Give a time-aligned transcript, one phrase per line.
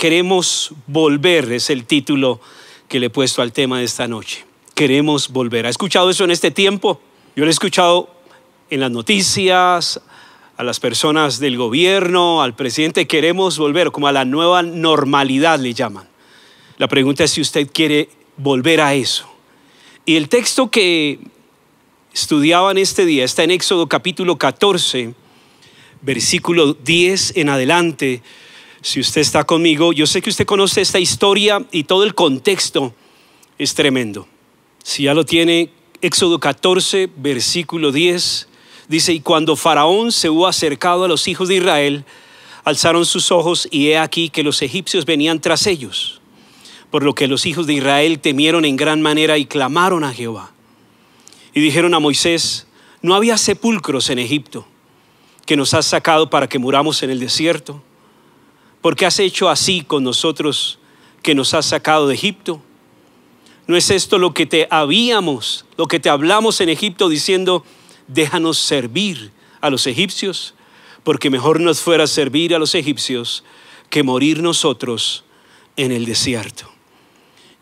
[0.00, 2.40] Queremos volver, es el título
[2.88, 4.46] que le he puesto al tema de esta noche.
[4.74, 5.66] Queremos volver.
[5.66, 7.02] ¿Ha escuchado eso en este tiempo?
[7.36, 8.08] Yo lo he escuchado
[8.70, 10.00] en las noticias,
[10.56, 13.06] a las personas del gobierno, al presidente.
[13.06, 16.08] Queremos volver como a la nueva normalidad, le llaman.
[16.78, 18.08] La pregunta es si usted quiere
[18.38, 19.30] volver a eso.
[20.06, 21.18] Y el texto que
[22.14, 25.12] estudiaban este día está en Éxodo capítulo 14,
[26.00, 28.22] versículo 10 en adelante.
[28.82, 32.94] Si usted está conmigo, yo sé que usted conoce esta historia y todo el contexto
[33.58, 34.26] es tremendo.
[34.82, 38.48] Si ya lo tiene, Éxodo 14, versículo 10,
[38.88, 42.04] dice, y cuando Faraón se hubo acercado a los hijos de Israel,
[42.64, 46.22] alzaron sus ojos y he aquí que los egipcios venían tras ellos,
[46.90, 50.52] por lo que los hijos de Israel temieron en gran manera y clamaron a Jehová.
[51.52, 52.66] Y dijeron a Moisés,
[53.02, 54.66] no había sepulcros en Egipto
[55.44, 57.82] que nos has sacado para que muramos en el desierto.
[58.80, 60.78] ¿Por qué has hecho así con nosotros
[61.22, 62.62] que nos has sacado de Egipto?
[63.66, 67.64] ¿No es esto lo que te habíamos, lo que te hablamos en Egipto diciendo,
[68.08, 70.54] déjanos servir a los egipcios?
[71.04, 73.44] Porque mejor nos fuera servir a los egipcios
[73.90, 75.24] que morir nosotros
[75.76, 76.70] en el desierto.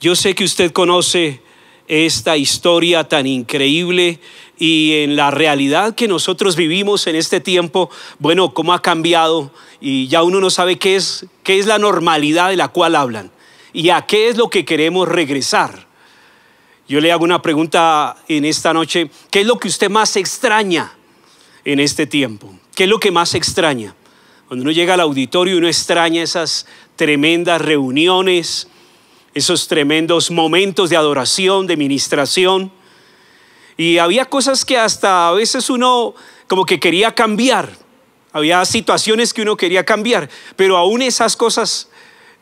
[0.00, 1.42] Yo sé que usted conoce
[1.88, 4.20] esta historia tan increíble
[4.58, 9.50] y en la realidad que nosotros vivimos en este tiempo, bueno, cómo ha cambiado
[9.80, 13.30] y ya uno no sabe qué es, qué es la normalidad de la cual hablan
[13.72, 15.86] y a qué es lo que queremos regresar.
[16.88, 20.92] Yo le hago una pregunta en esta noche, ¿qué es lo que usted más extraña
[21.64, 22.52] en este tiempo?
[22.74, 23.94] ¿Qué es lo que más extraña?
[24.46, 26.66] Cuando uno llega al auditorio uno extraña esas
[26.96, 28.68] tremendas reuniones,
[29.34, 32.72] esos tremendos momentos de adoración, de ministración.
[33.76, 36.14] Y había cosas que hasta a veces uno
[36.46, 37.70] como que quería cambiar.
[38.32, 41.88] Había situaciones que uno quería cambiar, pero aún esas cosas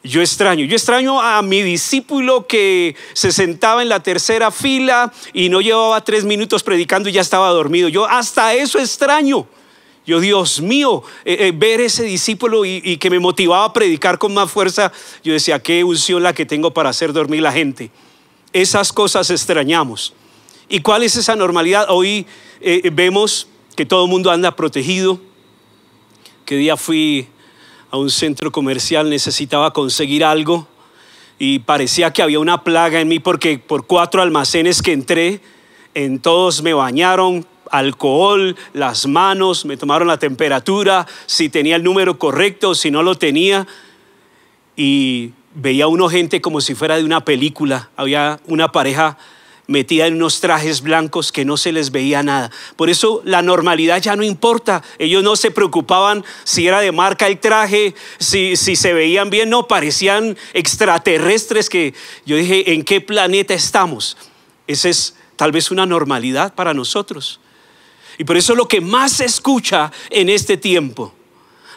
[0.03, 0.65] yo extraño.
[0.65, 6.03] Yo extraño a mi discípulo que se sentaba en la tercera fila y no llevaba
[6.05, 7.89] tres minutos predicando y ya estaba dormido.
[7.89, 9.47] Yo hasta eso extraño.
[10.07, 14.33] Yo, Dios mío, eh, eh, ver ese discípulo y, que me motivaba a predicar con
[14.33, 14.93] más fuerza,
[15.25, 17.91] yo decía, qué unción la que tengo para hacer dormir la gente.
[18.53, 20.15] Esas cosas extrañamos.
[20.69, 21.87] ¿Y cuál es esa normalidad?
[21.89, 22.25] Hoy
[22.61, 25.21] eh, vemos que todo el mundo anda protegido.
[26.45, 27.27] Que día fui
[27.91, 30.69] a un centro comercial, necesitaba conseguir algo
[31.39, 35.41] y parecía que había una plaga en mí porque por cuatro almacenes que entré,
[35.95, 42.19] en todos me bañaron, alcohol, las manos, me tomaron la temperatura, si tenía el número
[42.19, 43.67] correcto, si no lo tenía.
[44.77, 47.91] Y veía uno gente como si fuera de una película.
[47.97, 49.17] Había una pareja
[49.67, 52.51] metida en unos trajes blancos que no se les veía nada.
[52.77, 54.83] Por eso la normalidad ya no importa.
[54.99, 59.51] Ellos no se preocupaban si era de marca el traje, si, si se veían bien,
[59.51, 61.95] no, parecían extraterrestres que
[62.25, 64.17] yo dije, ¿en qué planeta estamos?
[64.67, 67.41] Esa es tal vez una normalidad para nosotros.
[68.19, 71.13] Y por eso lo que más se escucha en este tiempo,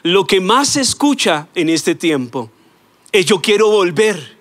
[0.04, 2.50] lo que más se escucha en este tiempo
[3.12, 4.38] es yo quiero volver.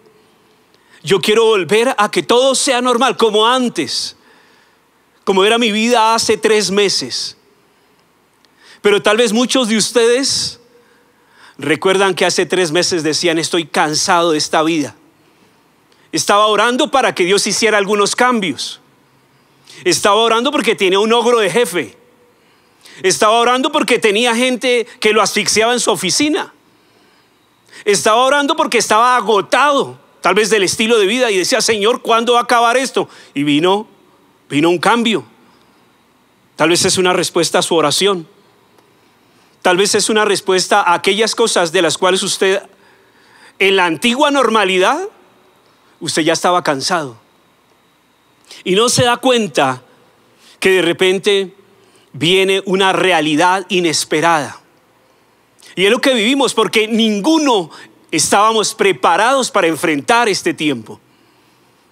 [1.03, 4.16] Yo quiero volver a que todo sea normal, como antes,
[5.25, 7.36] como era mi vida hace tres meses.
[8.82, 10.60] Pero tal vez muchos de ustedes
[11.56, 14.94] recuerdan que hace tres meses decían, estoy cansado de esta vida.
[16.12, 18.80] Estaba orando para que Dios hiciera algunos cambios.
[19.84, 21.97] Estaba orando porque tenía un ogro de jefe.
[23.03, 26.53] Estaba orando porque tenía gente que lo asfixiaba en su oficina.
[27.84, 32.33] Estaba orando porque estaba agotado, tal vez del estilo de vida, y decía, Señor, ¿cuándo
[32.33, 33.09] va a acabar esto?
[33.34, 33.87] Y vino,
[34.50, 35.25] vino un cambio.
[36.56, 38.27] Tal vez es una respuesta a su oración.
[39.62, 42.62] Tal vez es una respuesta a aquellas cosas de las cuales usted,
[43.60, 45.09] en la antigua normalidad,
[46.00, 47.28] usted ya estaba cansado
[48.65, 49.83] y no se da cuenta
[50.61, 51.55] que de repente
[52.13, 54.61] viene una realidad inesperada.
[55.77, 57.71] Y es lo que vivimos porque ninguno
[58.11, 61.01] estábamos preparados para enfrentar este tiempo.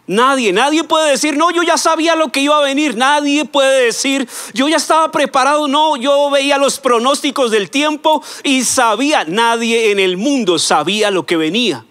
[0.09, 2.97] Nadie, nadie puede decir, no, yo ya sabía lo que iba a venir.
[2.97, 5.67] Nadie puede decir, yo ya estaba preparado.
[5.67, 11.27] No, yo veía los pronósticos del tiempo y sabía, nadie en el mundo sabía lo
[11.27, 11.85] que venía.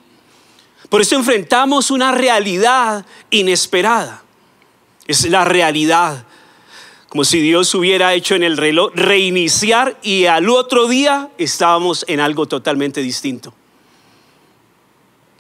[0.90, 4.25] Por eso enfrentamos una realidad inesperada.
[5.08, 6.26] Es la realidad.
[7.10, 12.20] Como si Dios hubiera hecho en el reloj reiniciar y al otro día estábamos en
[12.20, 13.54] algo totalmente distinto.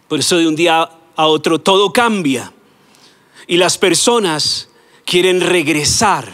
[0.08, 2.54] Por eso de un día a otro todo cambia.
[3.48, 4.70] Y las personas
[5.06, 6.34] quieren regresar,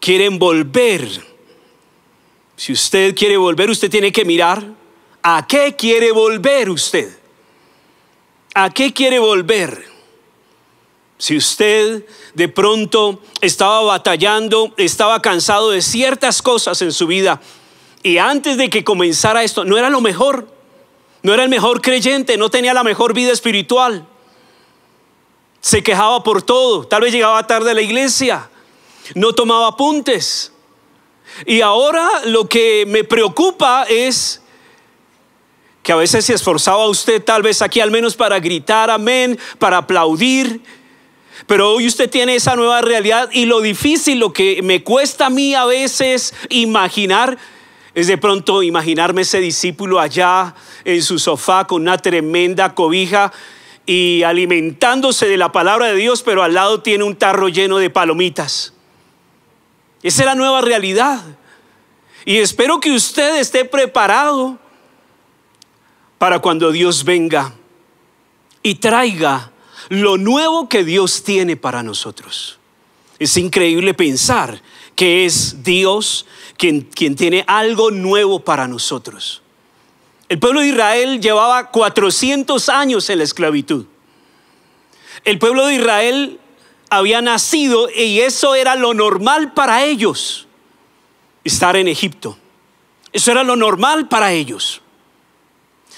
[0.00, 1.06] quieren volver.
[2.56, 4.64] Si usted quiere volver, usted tiene que mirar
[5.22, 7.18] a qué quiere volver usted.
[8.54, 9.91] ¿A qué quiere volver?
[11.22, 12.04] Si usted
[12.34, 17.40] de pronto estaba batallando, estaba cansado de ciertas cosas en su vida
[18.02, 20.48] y antes de que comenzara esto no era lo mejor,
[21.22, 24.04] no era el mejor creyente, no tenía la mejor vida espiritual,
[25.60, 28.50] se quejaba por todo, tal vez llegaba tarde a la iglesia,
[29.14, 30.52] no tomaba apuntes.
[31.46, 34.42] Y ahora lo que me preocupa es
[35.84, 39.76] que a veces se esforzaba usted tal vez aquí al menos para gritar amén, para
[39.76, 40.81] aplaudir,
[41.46, 45.30] pero hoy usted tiene esa nueva realidad y lo difícil, lo que me cuesta a
[45.30, 47.38] mí a veces imaginar,
[47.94, 50.54] es de pronto imaginarme ese discípulo allá
[50.84, 53.32] en su sofá con una tremenda cobija
[53.84, 57.90] y alimentándose de la palabra de Dios, pero al lado tiene un tarro lleno de
[57.90, 58.72] palomitas.
[60.02, 61.20] Esa es la nueva realidad.
[62.24, 64.58] Y espero que usted esté preparado
[66.18, 67.52] para cuando Dios venga
[68.62, 69.51] y traiga
[69.88, 72.58] lo nuevo que Dios tiene para nosotros.
[73.18, 74.62] Es increíble pensar
[74.96, 76.26] que es Dios
[76.56, 79.42] quien, quien tiene algo nuevo para nosotros.
[80.28, 83.86] El pueblo de Israel llevaba 400 años en la esclavitud.
[85.24, 86.40] El pueblo de Israel
[86.90, 90.46] había nacido y eso era lo normal para ellos,
[91.44, 92.38] estar en Egipto.
[93.12, 94.80] Eso era lo normal para ellos.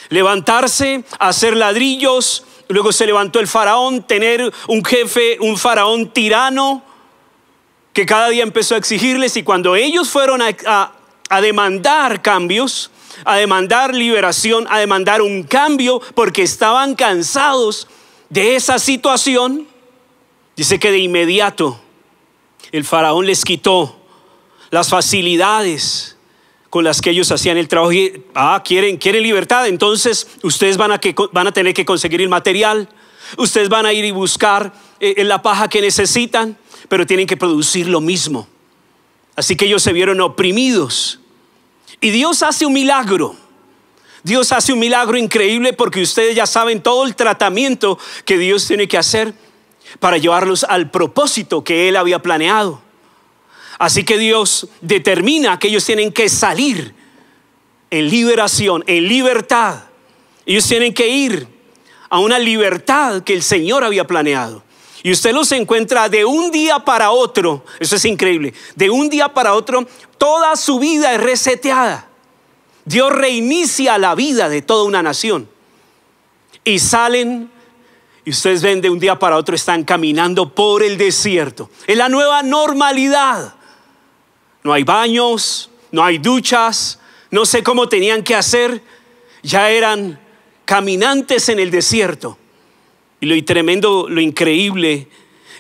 [0.09, 6.83] Levantarse, hacer ladrillos, luego se levantó el faraón, tener un jefe, un faraón tirano,
[7.93, 10.93] que cada día empezó a exigirles y cuando ellos fueron a,
[11.41, 12.91] demandar cambios,
[13.25, 17.87] a demandar liberación, a demandar un cambio, porque estaban cansados
[18.31, 19.69] de esa situación,
[20.57, 21.81] dice que de inmediato
[22.73, 23.97] el faraón les quitó
[24.71, 26.14] las facilidades
[26.75, 27.93] con las que ellos hacían el trabajo.
[28.35, 32.29] ah, quieren, quieren libertad, entonces ustedes van a, que, van a tener que conseguir el
[32.29, 32.89] material,
[33.39, 37.87] ustedes van a ir y buscar eh, la paja que necesitan, pero tienen que producir
[37.87, 38.49] lo mismo.
[39.37, 41.21] Así que ellos se vieron oprimidos.
[42.01, 43.37] Y Dios hace un milagro.
[44.25, 48.89] Dios hace un milagro increíble porque ustedes ya saben todo el tratamiento que Dios tiene
[48.89, 49.33] que hacer
[50.01, 52.83] para llevarlos al propósito que Él había planeado.
[53.79, 56.95] Así que Dios determina que ellos tienen que salir
[57.91, 59.85] en liberación, en libertad.
[60.47, 61.49] Ellos tienen que ir
[62.11, 64.63] a una libertad que el Señor había planeado.
[65.03, 69.29] Y usted los encuentra de un día para otro, eso es increíble, de un día
[69.29, 69.87] para otro,
[70.17, 72.09] toda su vida es reseteada.
[72.87, 75.49] Dios reinicia la vida de toda una nación.
[76.65, 77.51] Y salen,
[78.25, 81.69] y ustedes ven de un día para otro, están caminando por el desierto.
[81.87, 83.57] Es la nueva normalidad.
[84.65, 86.99] No hay baños, no hay duchas,
[87.31, 88.81] no sé cómo tenían que hacer.
[89.43, 90.19] Ya eran
[90.65, 92.39] caminantes en el desierto.
[93.21, 95.07] Y lo tremendo, lo increíble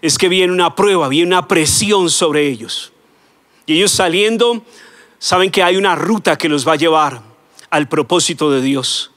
[0.00, 2.92] es que viene una prueba, viene una presión sobre ellos.
[3.66, 4.64] Y ellos saliendo
[5.18, 7.20] saben que hay una ruta que los va a llevar
[7.68, 9.10] al propósito de Dios.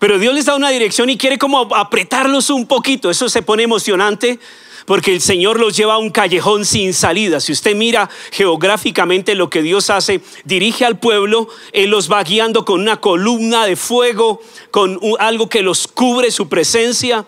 [0.00, 3.10] Pero Dios les da una dirección y quiere como apretarlos un poquito.
[3.10, 4.40] Eso se pone emocionante
[4.88, 7.38] porque el Señor los lleva a un callejón sin salida.
[7.38, 12.64] Si usted mira geográficamente lo que Dios hace, dirige al pueblo, Él los va guiando
[12.64, 14.40] con una columna de fuego,
[14.72, 17.24] con algo que los cubre su presencia.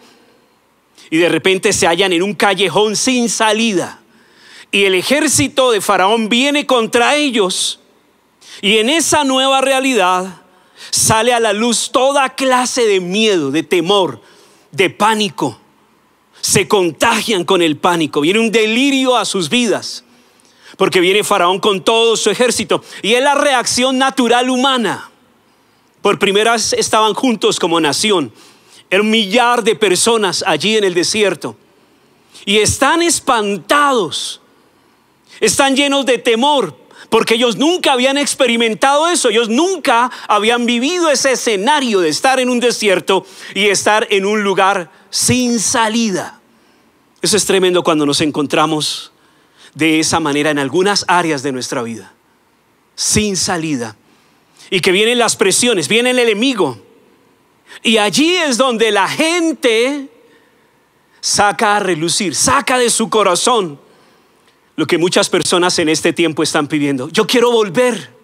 [1.10, 4.00] Y de repente se hallan en un callejón sin salida
[4.72, 7.80] y el ejército de Faraón viene contra ellos.
[8.62, 10.42] Y en esa nueva realidad
[10.90, 14.20] sale a la luz toda clase de miedo, de temor,
[14.70, 15.59] de pánico.
[16.40, 20.04] Se contagian con el pánico, viene un delirio a sus vidas,
[20.76, 22.82] porque viene Faraón con todo su ejército.
[23.02, 25.10] Y es la reacción natural humana.
[26.00, 28.32] Por primera vez estaban juntos como nación.
[28.88, 31.56] Era un millar de personas allí en el desierto.
[32.46, 34.40] Y están espantados
[35.40, 36.76] están llenos de temor
[37.08, 42.50] porque ellos nunca habían experimentado eso, ellos nunca habían vivido ese escenario de estar en
[42.50, 46.40] un desierto y estar en un lugar sin salida.
[47.22, 49.12] Eso es tremendo cuando nos encontramos
[49.74, 52.12] de esa manera en algunas áreas de nuestra vida,
[52.94, 53.96] sin salida.
[54.70, 56.80] Y que vienen las presiones, viene el enemigo.
[57.82, 60.08] Y allí es donde la gente
[61.20, 63.78] saca a relucir, saca de su corazón
[64.76, 67.10] lo que muchas personas en este tiempo están pidiendo.
[67.10, 68.19] Yo quiero volver.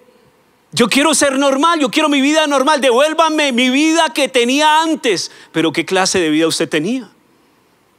[0.77, 2.83] Yo quiero ser normal, yo quiero mi vida normal.
[2.83, 5.31] Devuélvame mi vida que tenía antes.
[5.51, 7.11] Pero ¿qué clase de vida usted tenía?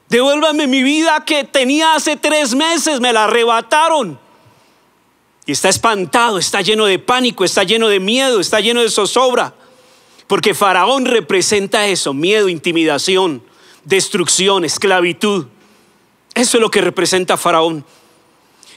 [0.10, 3.00] Devuélvame mi vida que tenía hace tres meses.
[3.00, 4.20] Me la arrebataron.
[5.48, 9.56] Y está espantado, está lleno de pánico, está lleno de miedo, está lleno de zozobra.
[10.28, 13.42] Porque Faraón representa eso, miedo, intimidación,
[13.86, 15.48] destrucción, esclavitud.
[16.36, 17.84] Eso es lo que representa Faraón.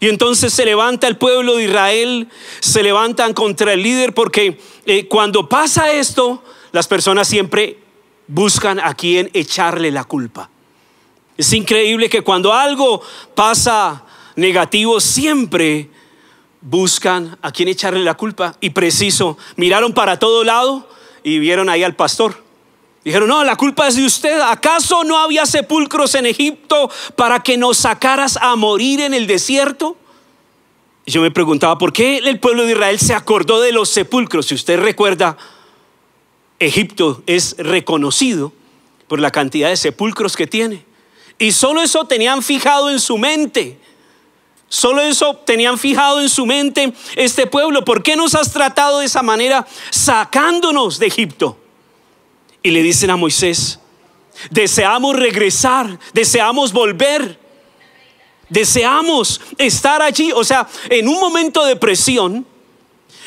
[0.01, 2.29] Y entonces se levanta el pueblo de Israel,
[2.61, 6.43] se levantan contra el líder porque eh, cuando pasa esto,
[6.73, 7.79] las personas siempre
[8.27, 10.49] buscan a quien echarle la culpa.
[11.37, 13.03] Es increíble que cuando algo
[13.35, 14.05] pasa
[14.37, 15.91] negativo, siempre
[16.63, 18.57] buscan a quien echarle la culpa.
[18.61, 20.89] Y preciso, miraron para todo lado
[21.23, 22.43] y vieron ahí al pastor.
[23.05, 24.41] Dijeron, no, la culpa es de usted.
[24.41, 29.97] ¿Acaso no había sepulcros en Egipto para que nos sacaras a morir en el desierto?
[31.07, 34.47] yo me preguntaba, ¿por qué el pueblo de Israel se acordó de los sepulcros?
[34.47, 35.37] Si usted recuerda,
[36.59, 38.53] Egipto es reconocido
[39.09, 40.85] por la cantidad de sepulcros que tiene.
[41.39, 43.79] Y solo eso tenían fijado en su mente.
[44.69, 47.85] Solo eso tenían fijado en su mente este pueblo.
[47.85, 51.57] ¿Por qué nos has tratado de esa manera sacándonos de Egipto?
[52.63, 53.79] Y le dicen a Moisés,
[54.51, 57.39] deseamos regresar, deseamos volver,
[58.49, 60.33] deseamos estar allí.
[60.33, 62.47] O sea, en un momento de presión,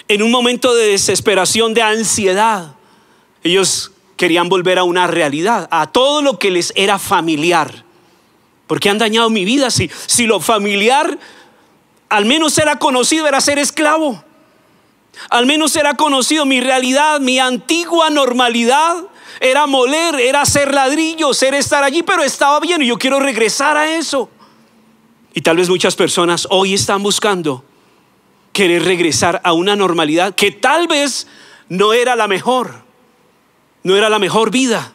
[0.07, 2.75] en un momento de desesperación, de ansiedad,
[3.43, 7.83] ellos querían volver a una realidad, a todo lo que les era familiar.
[8.67, 11.17] Porque han dañado mi vida si, si lo familiar
[12.13, 14.23] al menos era conocido, era ser esclavo.
[15.31, 18.97] Al menos era conocido mi realidad, mi antigua normalidad
[19.43, 23.75] era moler, era hacer ladrillos, era estar allí, pero estaba bien y yo quiero regresar
[23.75, 24.29] a eso.
[25.33, 27.61] Y tal vez muchas personas hoy están buscando
[28.53, 31.27] querer regresar a una normalidad que tal vez
[31.67, 32.85] no era la mejor,
[33.83, 34.93] no era la mejor vida.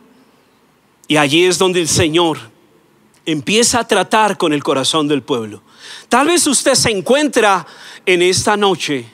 [1.08, 2.38] Y allí es donde el Señor
[3.26, 5.60] empieza a tratar con el corazón del pueblo.
[6.08, 7.66] Tal vez usted se encuentra
[8.06, 9.04] en esta noche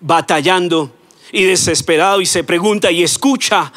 [0.00, 0.90] batallando
[1.32, 3.70] y desesperado y se pregunta y escucha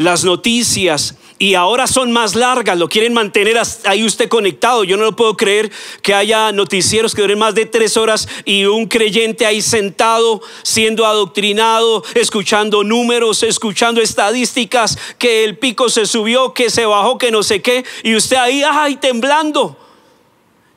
[0.00, 4.82] las noticias y ahora son más largas, lo quieren mantener ahí usted conectado.
[4.82, 8.64] Yo no lo puedo creer que haya noticieros que duren más de tres horas y
[8.64, 16.54] un creyente ahí sentado, siendo adoctrinado, escuchando números, escuchando estadísticas, que el pico se subió,
[16.54, 19.76] que se bajó, que no sé qué, y usted ahí, temblando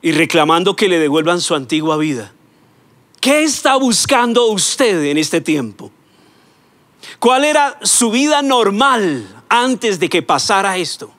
[0.02, 2.34] y reclamando que le devuelvan su antigua vida.
[3.20, 5.90] ¿Qué está buscando usted en este tiempo?
[7.18, 11.10] ¿Cuál era su vida normal antes de que pasara esto?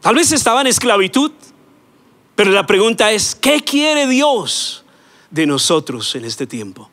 [0.00, 1.32] Tal vez estaba en esclavitud,
[2.34, 4.84] pero la pregunta es, ¿qué quiere Dios
[5.30, 6.90] de nosotros en este tiempo?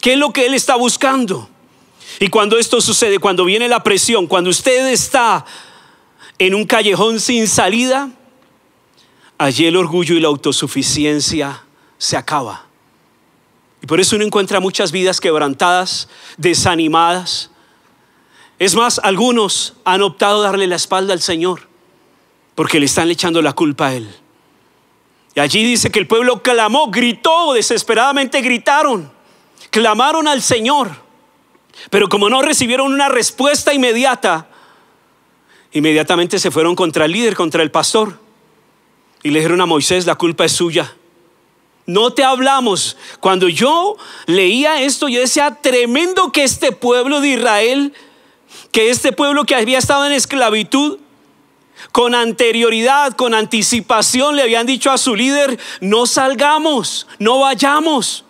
[0.00, 1.48] ¿Qué es lo que Él está buscando?
[2.20, 5.44] Y cuando esto sucede, cuando viene la presión, cuando usted está
[6.38, 8.10] en un callejón sin salida,
[9.38, 11.64] allí el orgullo y la autosuficiencia
[11.98, 12.66] se acaba.
[13.82, 17.50] Y por eso uno encuentra muchas vidas quebrantadas, desanimadas.
[18.58, 21.68] Es más, algunos han optado darle la espalda al Señor
[22.54, 24.14] porque le están echando la culpa a Él.
[25.34, 29.10] Y allí dice que el pueblo clamó, gritó, desesperadamente gritaron,
[29.70, 30.90] clamaron al Señor.
[31.90, 34.48] Pero como no recibieron una respuesta inmediata,
[35.72, 38.20] inmediatamente se fueron contra el líder, contra el pastor.
[39.24, 40.94] Y le dijeron a Moisés, la culpa es suya.
[41.86, 42.96] No te hablamos.
[43.20, 43.96] Cuando yo
[44.26, 47.92] leía esto, yo decía, tremendo que este pueblo de Israel,
[48.70, 50.98] que este pueblo que había estado en esclavitud,
[51.90, 58.24] con anterioridad, con anticipación, le habían dicho a su líder, no salgamos, no vayamos.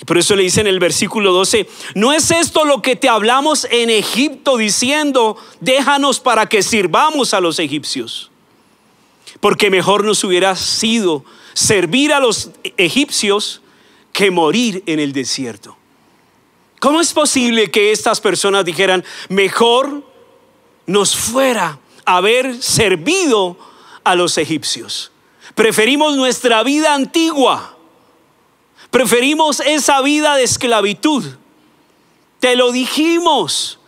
[0.00, 3.08] Y por eso le dice en el versículo 12, no es esto lo que te
[3.08, 8.30] hablamos en Egipto diciendo, déjanos para que sirvamos a los egipcios
[9.44, 11.22] porque mejor nos hubiera sido
[11.54, 13.62] servir a los egipcios
[14.12, 15.76] que morir en el desierto.
[16.80, 20.04] ¿Cómo es posible que estas personas dijeran, mejor
[20.86, 23.56] nos fuera haber servido
[24.04, 25.10] a los egipcios?
[25.54, 27.78] Preferimos nuestra vida antigua.
[28.90, 31.24] Preferimos esa vida de esclavitud.
[32.38, 33.78] Te lo dijimos.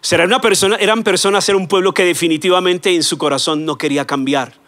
[0.00, 4.06] Será una persona, eran personas, era un pueblo que definitivamente en su corazón no quería
[4.06, 4.59] cambiar.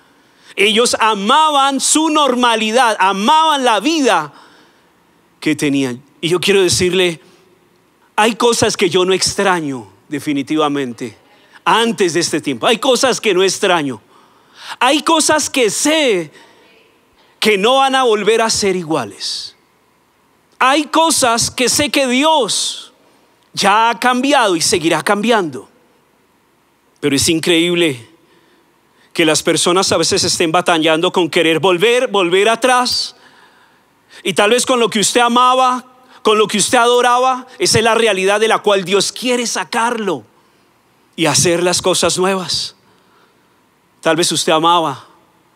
[0.56, 4.32] Ellos amaban su normalidad, amaban la vida
[5.40, 6.02] que tenían.
[6.21, 7.21] Y yo quiero decirle,
[8.16, 11.16] hay cosas que yo no extraño definitivamente
[11.64, 12.66] antes de este tiempo.
[12.66, 14.00] Hay cosas que no extraño.
[14.78, 16.30] Hay cosas que sé
[17.40, 19.56] que no van a volver a ser iguales.
[20.59, 22.92] Hay cosas que sé que Dios
[23.52, 25.68] ya ha cambiado y seguirá cambiando.
[27.00, 28.12] Pero es increíble
[29.12, 33.14] que las personas a veces estén batallando con querer volver, volver atrás.
[34.23, 35.85] Y tal vez con lo que usted amaba,
[36.23, 40.25] con lo que usted adoraba, esa es la realidad de la cual Dios quiere sacarlo.
[41.14, 42.75] y hacer las cosas nuevas.
[44.00, 45.07] Tal vez usted amaba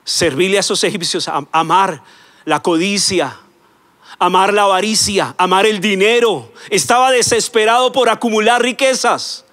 [0.04, 2.02] servirle a esos egipcios, amar
[2.44, 3.40] la codicia,
[4.18, 6.52] amar la avaricia, amar el dinero.
[6.68, 9.45] Estaba desesperado por acumular riquezas.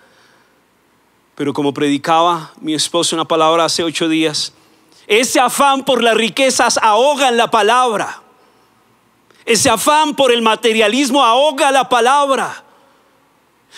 [1.35, 4.53] Pero como predicaba mi esposo una palabra hace ocho días,
[5.07, 8.21] ese afán por las riquezas ahoga la palabra.
[9.45, 12.63] Ese afán por el materialismo ahoga la palabra.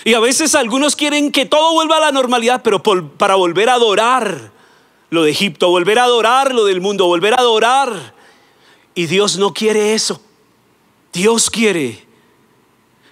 [0.03, 3.75] Y a veces algunos quieren que todo vuelva a la normalidad, pero para volver a
[3.75, 4.51] adorar
[5.09, 8.13] lo de Egipto, volver a adorar lo del mundo, volver a adorar.
[8.93, 10.21] Y Dios no quiere eso.
[11.13, 12.04] Dios quiere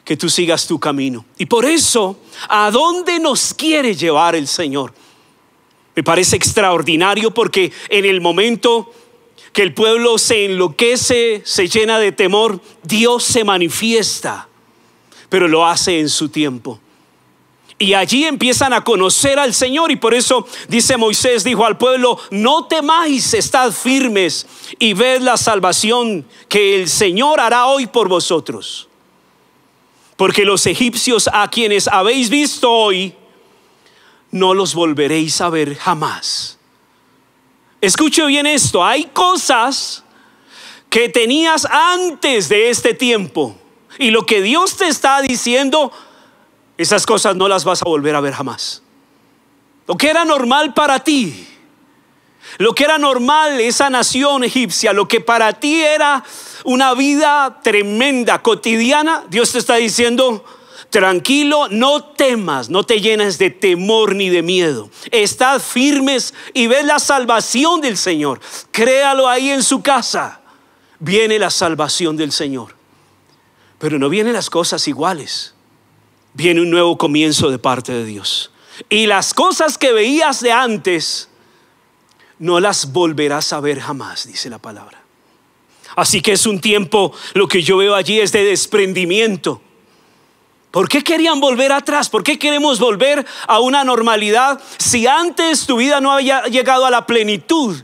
[0.04, 1.26] que tú sigas tu camino.
[1.38, 2.18] Y por eso,
[2.50, 4.94] ¿a dónde nos quiere llevar el Señor?
[5.96, 8.92] Me parece extraordinario porque en el momento
[9.54, 14.50] que el pueblo se enloquece, se llena de temor, Dios se manifiesta,
[15.30, 16.80] pero lo hace en su tiempo.
[17.78, 22.20] Y allí empiezan a conocer al Señor y por eso dice Moisés, dijo al pueblo,
[22.32, 24.48] no temáis, estad firmes
[24.80, 28.88] y ved la salvación que el Señor hará hoy por vosotros.
[30.16, 33.16] Porque los egipcios a quienes habéis visto hoy,
[34.32, 36.58] no los volveréis a ver jamás.
[37.82, 40.04] Escuche bien esto, hay cosas
[40.90, 43.56] que tenías antes de este tiempo
[44.00, 45.92] y lo que Dios te está diciendo,
[46.78, 48.82] esas cosas no las vas a volver a ver jamás.
[49.88, 51.48] Lo que era normal para ti,
[52.58, 56.24] lo que era normal esa nación egipcia, lo que para ti era
[56.64, 60.44] una vida tremenda, cotidiana, Dios te está diciendo,
[60.94, 64.92] Tranquilo, no temas, no te llenes de temor ni de miedo.
[65.10, 68.40] Estad firmes y ve la salvación del Señor.
[68.70, 70.42] Créalo ahí en su casa.
[71.00, 72.76] Viene la salvación del Señor.
[73.80, 75.56] Pero no vienen las cosas iguales.
[76.36, 78.52] Viene un nuevo comienzo de parte de Dios.
[78.88, 81.28] Y las cosas que veías de antes,
[82.44, 85.02] no las volverás a ver jamás, dice la palabra.
[85.96, 89.62] Así que es un tiempo, lo que yo veo allí es de desprendimiento
[90.74, 92.10] ¿Por qué querían volver atrás?
[92.10, 96.90] ¿Por qué queremos volver a una normalidad si antes tu vida no había llegado a
[96.90, 97.80] la plenitud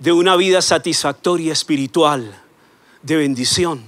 [0.00, 2.36] de una vida satisfactoria espiritual,
[3.02, 3.84] de bendición?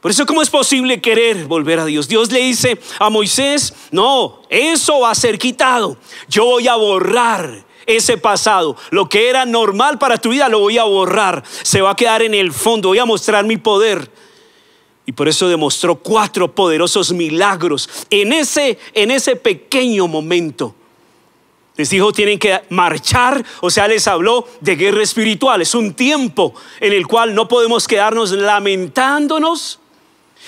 [0.00, 2.06] Por eso, ¿cómo es posible querer volver a Dios?
[2.06, 5.96] Dios le dice a Moisés, no, eso va a ser quitado.
[6.28, 8.76] Yo voy a borrar ese pasado.
[8.90, 11.42] Lo que era normal para tu vida lo voy a borrar.
[11.62, 12.88] Se va a quedar en el fondo.
[12.88, 14.10] Voy a mostrar mi poder.
[15.06, 20.74] Y por eso demostró cuatro poderosos milagros en ese, en ese pequeño momento.
[21.76, 25.60] Les dijo, tienen que marchar, o sea, les habló de guerra espiritual.
[25.60, 29.80] Es un tiempo en el cual no podemos quedarnos lamentándonos,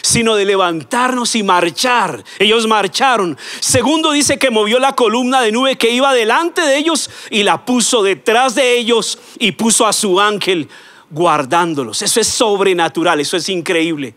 [0.03, 2.25] sino de levantarnos y marchar.
[2.39, 3.37] Ellos marcharon.
[3.61, 7.65] Segundo dice que movió la columna de nube que iba delante de ellos y la
[7.65, 10.69] puso detrás de ellos y puso a su ángel
[11.11, 12.03] guardándolos.
[12.03, 14.15] Eso es sobrenatural, eso es increíble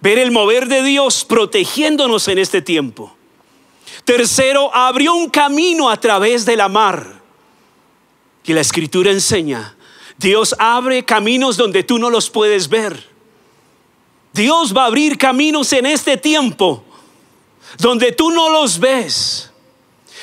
[0.00, 3.14] ver el mover de Dios protegiéndonos en este tiempo.
[4.04, 7.20] Tercero, abrió un camino a través de la mar.
[8.44, 9.76] Y la escritura enseña,
[10.16, 13.09] Dios abre caminos donde tú no los puedes ver.
[14.32, 16.84] Dios va a abrir caminos en este tiempo
[17.78, 19.50] donde tú no los ves.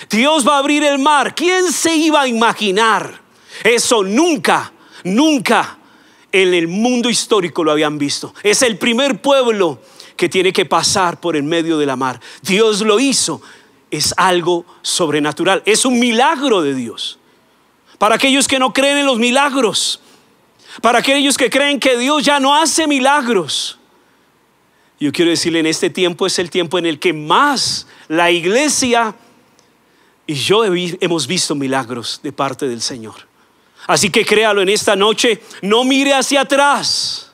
[0.09, 1.33] Dios va a abrir el mar.
[1.35, 3.21] ¿Quién se iba a imaginar?
[3.63, 4.71] Eso nunca,
[5.03, 5.77] nunca
[6.31, 8.33] en el mundo histórico lo habían visto.
[8.43, 9.79] Es el primer pueblo
[10.15, 12.19] que tiene que pasar por el medio de la mar.
[12.41, 13.41] Dios lo hizo.
[13.89, 15.63] Es algo sobrenatural.
[15.65, 17.19] Es un milagro de Dios.
[17.97, 20.01] Para aquellos que no creen en los milagros.
[20.81, 23.76] Para aquellos que creen que Dios ya no hace milagros.
[24.99, 29.15] Yo quiero decirle, en este tiempo es el tiempo en el que más la iglesia
[30.25, 33.15] y yo hemos visto milagros de parte del Señor.
[33.88, 37.31] Así que créalo en esta noche, no mire hacia atrás.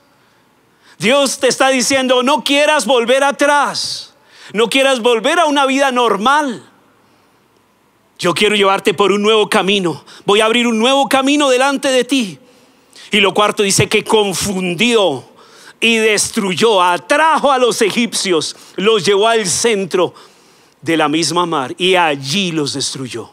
[1.00, 4.14] Dios te está diciendo, no quieras volver atrás,
[4.54, 6.70] no quieras volver a una vida normal.
[8.20, 12.04] Yo quiero llevarte por un nuevo camino, voy a abrir un nuevo camino delante de
[12.04, 12.38] ti.
[13.12, 15.33] Y lo cuarto dice que confundió
[15.84, 20.14] y destruyó, atrajo a los egipcios, los llevó al centro
[20.82, 23.32] de la misma mar y allí los destruyó.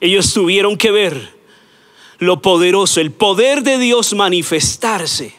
[0.00, 1.36] Ellos tuvieron que ver
[2.16, 5.34] lo poderoso, el poder de Dios manifestarse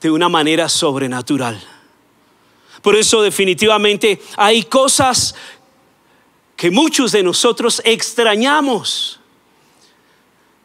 [0.00, 1.62] de una manera sobrenatural.
[2.82, 5.36] Por eso definitivamente hay cosas
[6.56, 9.20] que muchos de nosotros extrañamos,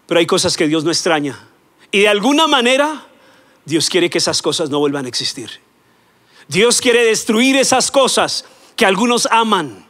[0.07, 1.37] pero hay cosas que Dios no extraña.
[1.91, 3.07] Y de alguna manera
[3.67, 5.59] Dios quiere que esas cosas no vuelvan a existir.
[6.47, 8.45] Dios quiere destruir esas cosas
[8.77, 9.85] que algunos aman,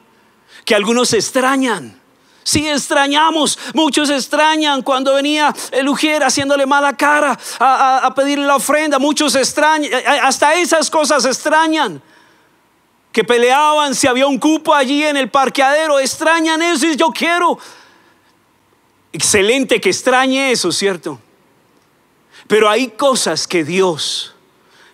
[0.65, 2.01] que algunos extrañan.
[2.43, 8.97] Sí, extrañamos, muchos extrañan cuando venía el Ujier haciéndole mala cara a, pedirle la ofrenda,
[8.97, 9.91] muchos extrañan,
[10.23, 12.01] hasta esas cosas extrañan
[13.11, 17.59] que peleaban si había un cupo allí en el parqueadero, extrañan eso y yo quiero.
[19.13, 21.21] Excelente que extrañe eso, ¿cierto?
[22.47, 24.33] Pero hay cosas que Dios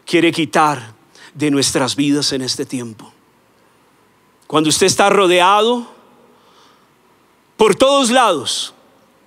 [0.05, 0.93] quiere quitar
[1.33, 3.11] de nuestras vidas en este tiempo.
[4.47, 5.87] Cuando usted está rodeado
[7.57, 8.73] por todos lados,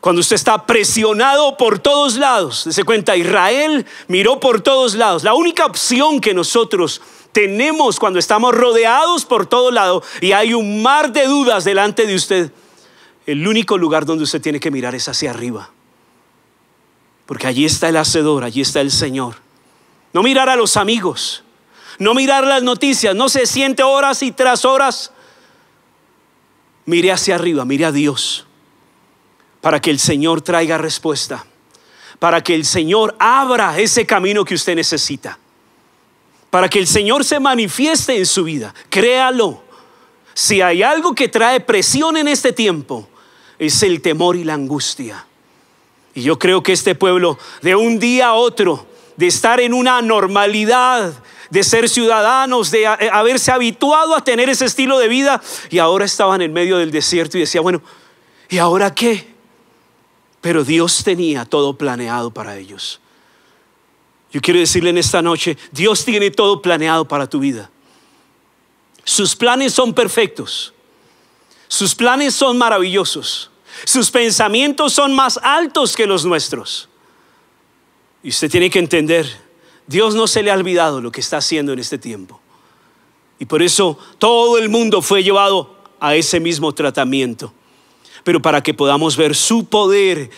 [0.00, 5.24] cuando usted está presionado por todos lados, se cuenta, Israel miró por todos lados.
[5.24, 7.00] La única opción que nosotros
[7.32, 12.14] tenemos cuando estamos rodeados por todo lado y hay un mar de dudas delante de
[12.14, 12.52] usted,
[13.26, 15.70] el único lugar donde usted tiene que mirar es hacia arriba.
[17.26, 19.36] Porque allí está el Hacedor, allí está el Señor.
[20.12, 21.42] No mirar a los amigos,
[21.98, 25.12] no mirar las noticias, no se siente horas y tras horas.
[26.86, 28.46] Mire hacia arriba, mire a Dios,
[29.60, 31.44] para que el Señor traiga respuesta,
[32.18, 35.38] para que el Señor abra ese camino que usted necesita
[36.56, 38.74] para que el Señor se manifieste en su vida.
[38.88, 39.62] Créalo.
[40.32, 43.06] Si hay algo que trae presión en este tiempo,
[43.58, 45.26] es el temor y la angustia.
[46.16, 50.00] Y yo creo que este pueblo, de un día a otro, de estar en una
[50.00, 51.12] normalidad,
[51.50, 56.40] de ser ciudadanos, de haberse habituado a tener ese estilo de vida, y ahora estaban
[56.40, 57.82] en medio del desierto y decía, bueno,
[58.48, 59.28] ¿y ahora qué?
[60.40, 62.98] Pero Dios tenía todo planeado para ellos.
[64.32, 67.70] Yo quiero decirle en esta noche, Dios tiene todo planeado para tu vida.
[69.04, 70.72] Sus planes son perfectos.
[71.68, 73.50] Sus planes son maravillosos.
[73.84, 76.88] Sus pensamientos son más altos que los nuestros.
[78.22, 79.26] Y usted tiene que entender,
[79.86, 82.40] Dios no se le ha olvidado lo que está haciendo en este tiempo.
[83.38, 87.52] Y por eso todo el mundo fue llevado a ese mismo tratamiento.
[88.24, 90.30] Pero para que podamos ver su poder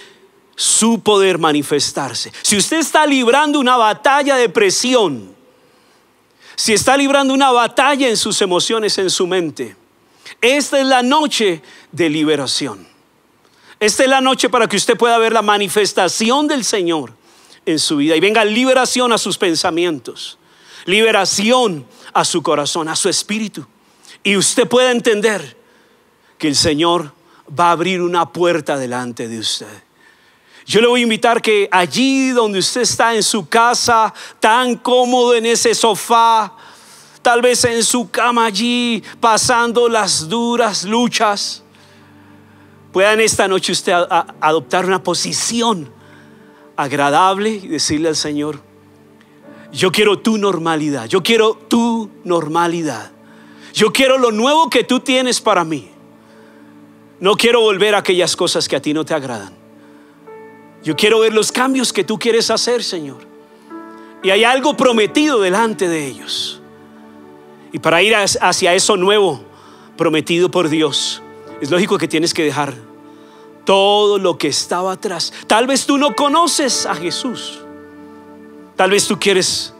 [0.58, 2.32] su poder manifestarse.
[2.42, 5.32] Si usted está librando una batalla de presión,
[6.56, 9.76] si está librando una batalla en sus emociones, en su mente,
[10.40, 12.87] esta es la noche de liberación.
[13.80, 17.12] Esta es la noche para que usted pueda ver la manifestación del Señor
[17.64, 20.38] en su vida y venga liberación a sus pensamientos,
[20.84, 23.64] liberación a su corazón, a su espíritu.
[24.24, 25.56] Y usted pueda entender
[26.38, 27.12] que el Señor
[27.58, 29.82] va a abrir una puerta delante de usted.
[30.66, 35.34] Yo le voy a invitar que allí donde usted está en su casa, tan cómodo
[35.34, 36.52] en ese sofá,
[37.22, 41.62] tal vez en su cama allí, pasando las duras luchas,
[42.92, 45.90] pueda en esta noche usted adoptar una posición
[46.76, 48.60] agradable y decirle al Señor,
[49.72, 53.10] yo quiero tu normalidad, yo quiero tu normalidad,
[53.74, 55.90] yo quiero lo nuevo que tú tienes para mí.
[57.20, 59.52] No quiero volver a aquellas cosas que a ti no te agradan.
[60.84, 63.18] Yo quiero ver los cambios que tú quieres hacer, Señor.
[64.22, 66.60] Y hay algo prometido delante de ellos.
[67.72, 69.40] Y para ir hacia eso nuevo,
[69.96, 71.22] prometido por Dios,
[71.60, 72.74] es lógico que tienes que dejar
[73.64, 75.32] todo lo que estaba atrás.
[75.46, 77.60] Tal vez tú no conoces a Jesús.
[78.76, 79.74] Tal vez tú quieres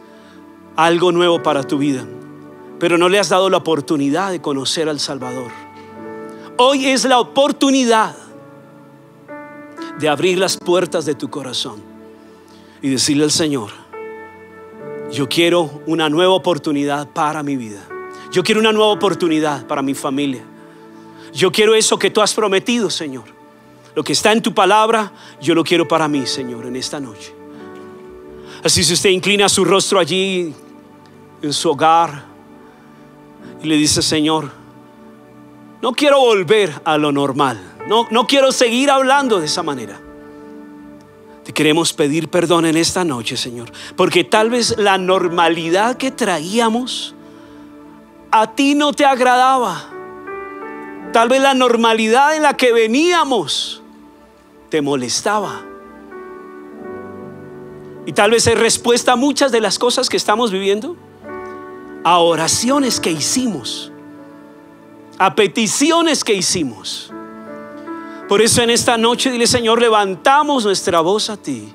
[0.75, 2.05] algo nuevo para tu vida,
[2.79, 5.51] pero no le has dado la oportunidad de conocer al Salvador.
[6.57, 8.15] Hoy es la oportunidad
[9.97, 11.81] de abrir las puertas de tu corazón
[12.81, 13.71] y decirle al Señor,
[15.11, 17.81] yo quiero una nueva oportunidad para mi vida.
[18.31, 20.43] Yo quiero una nueva oportunidad para mi familia.
[21.33, 23.25] Yo quiero eso que tú has prometido, Señor.
[23.95, 25.11] Lo que está en tu palabra,
[25.41, 27.33] yo lo quiero para mí, Señor, en esta noche.
[28.63, 30.53] Así si usted inclina su rostro allí
[31.41, 32.25] en su hogar
[33.63, 34.51] y le dice, Señor,
[35.81, 37.59] no quiero volver a lo normal.
[37.87, 39.99] No, no quiero seguir hablando de esa manera.
[41.43, 47.15] Te queremos pedir perdón en esta noche, Señor, porque tal vez la normalidad que traíamos
[48.29, 49.88] a ti no te agradaba.
[51.11, 53.81] Tal vez la normalidad en la que veníamos
[54.69, 55.61] te molestaba.
[58.05, 60.95] Y tal vez es respuesta a muchas de las cosas que estamos viviendo,
[62.03, 63.91] a oraciones que hicimos,
[65.17, 67.11] a peticiones que hicimos.
[68.27, 71.73] Por eso en esta noche dile, Señor, levantamos nuestra voz a ti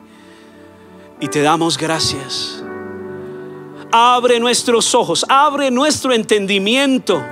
[1.20, 2.62] y te damos gracias.
[3.90, 7.22] Abre nuestros ojos, abre nuestro entendimiento.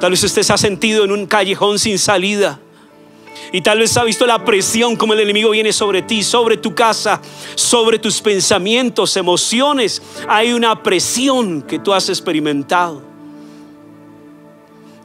[0.00, 2.60] Tal vez usted se ha sentido en un callejón sin salida.
[3.52, 6.74] Y tal vez ha visto la presión como el enemigo viene sobre ti, sobre tu
[6.74, 7.20] casa,
[7.54, 10.02] sobre tus pensamientos, emociones.
[10.28, 13.02] Hay una presión que tú has experimentado.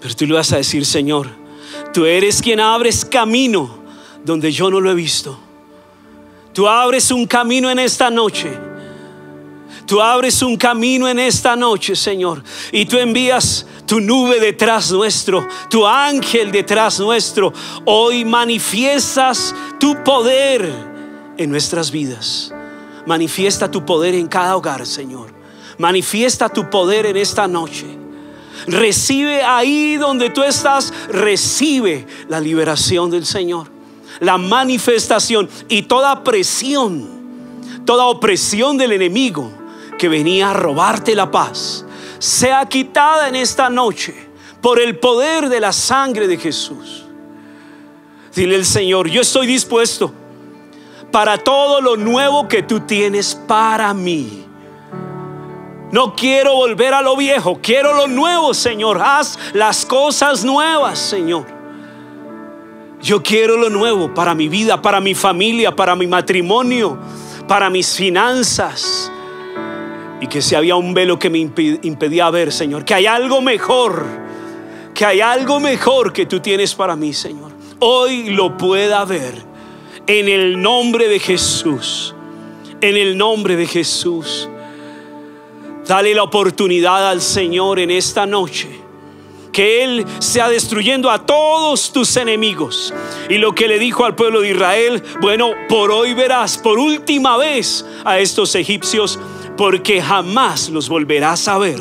[0.01, 1.29] Pero tú le vas a decir, Señor,
[1.93, 3.77] tú eres quien abres camino
[4.25, 5.39] donde yo no lo he visto.
[6.53, 8.51] Tú abres un camino en esta noche.
[9.86, 12.43] Tú abres un camino en esta noche, Señor.
[12.72, 17.52] Y tú envías tu nube detrás nuestro, tu ángel detrás nuestro.
[17.86, 20.72] Hoy manifiestas tu poder
[21.38, 22.54] en nuestras vidas.
[23.06, 25.34] Manifiesta tu poder en cada hogar, Señor.
[25.78, 27.86] Manifiesta tu poder en esta noche.
[28.67, 33.67] Recibe ahí donde tú estás, recibe la liberación del Señor,
[34.22, 37.10] la manifestación y toda presión,
[37.84, 39.52] toda opresión del enemigo
[40.04, 41.86] que venía a robarte la paz,
[42.20, 44.13] sea quitada en esta noche
[44.60, 47.06] por el poder de la sangre de Jesús.
[48.36, 50.13] Dile el Señor, yo estoy dispuesto
[51.10, 54.44] para todo lo nuevo que tú tienes para mí.
[55.94, 59.02] No quiero volver a lo viejo, quiero lo nuevo, Señor.
[59.02, 61.46] Haz las cosas nuevas, Señor.
[63.02, 67.00] Yo quiero lo nuevo para mi vida, para mi familia, para mi matrimonio,
[67.48, 69.10] para mis finanzas.
[70.24, 74.06] Y que si había un velo que me impedía ver, Señor, que hay algo mejor,
[74.94, 77.52] que hay algo mejor que tú tienes para mí, Señor.
[77.80, 79.34] Hoy lo pueda ver
[80.08, 82.16] en el nombre de Jesús,
[82.80, 84.48] en el nombre de Jesús.
[85.86, 88.70] Dale la oportunidad al Señor en esta noche.
[89.52, 92.94] Que Él sea destruyendo a todos tus enemigos.
[93.30, 97.36] Y lo que le dijo al pueblo de Israel, bueno, por hoy verás por última
[97.36, 99.20] vez a estos egipcios,
[99.58, 101.80] porque jamás los volverás a ver.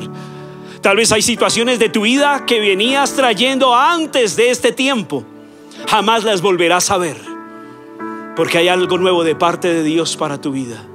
[0.80, 5.24] Tal vez hay situaciones de tu vida que venías trayendo antes de este tiempo.
[5.88, 7.16] Jamás las volverás a ver.
[8.34, 10.86] Porque hay algo nuevo de parte de Dios para tu vida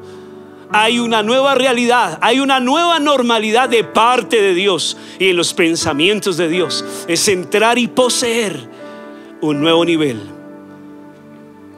[0.72, 5.54] hay una nueva realidad, hay una nueva normalidad de parte de Dios y en los
[5.54, 6.84] pensamientos de Dios.
[7.08, 8.70] Es entrar y poseer
[9.42, 10.22] un nuevo nivel,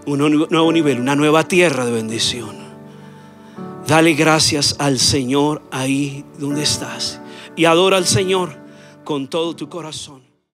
[0.05, 2.58] un nuevo nivel, una nueva tierra de bendición.
[3.89, 7.19] Dale gracias al Señor ahí donde estás
[7.55, 8.55] y adora al Señor
[9.03, 10.18] con todo tu corazón.